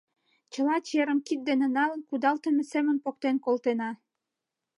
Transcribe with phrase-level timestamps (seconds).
[0.53, 3.89] Чыла черым кид дене налын кудалтыме семын поктен колтена.